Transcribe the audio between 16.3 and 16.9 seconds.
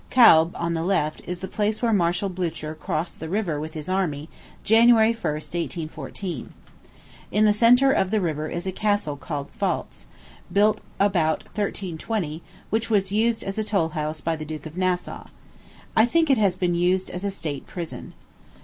it has been